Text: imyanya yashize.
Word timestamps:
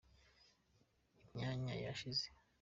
imyanya 1.25 1.73
yashize. 1.85 2.25